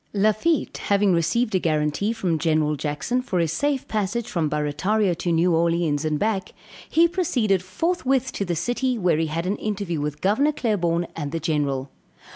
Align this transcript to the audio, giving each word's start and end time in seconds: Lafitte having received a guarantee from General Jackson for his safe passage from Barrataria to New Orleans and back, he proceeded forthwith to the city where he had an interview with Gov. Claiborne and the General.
Lafitte 0.13 0.77
having 0.85 1.13
received 1.13 1.53
a 1.53 1.59
guarantee 1.59 2.11
from 2.11 2.39
General 2.39 2.75
Jackson 2.75 3.21
for 3.21 3.37
his 3.37 3.51
safe 3.53 3.87
passage 3.87 4.27
from 4.27 4.49
Barrataria 4.49 5.13
to 5.17 5.31
New 5.31 5.53
Orleans 5.53 6.03
and 6.03 6.17
back, 6.17 6.53
he 6.89 7.07
proceeded 7.07 7.61
forthwith 7.61 8.31
to 8.31 8.43
the 8.43 8.55
city 8.55 8.97
where 8.97 9.17
he 9.19 9.27
had 9.27 9.45
an 9.45 9.57
interview 9.57 10.01
with 10.01 10.19
Gov. 10.19 10.55
Claiborne 10.55 11.05
and 11.15 11.31
the 11.31 11.39
General. 11.39 11.91